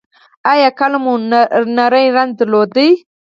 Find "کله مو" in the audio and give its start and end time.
0.79-1.13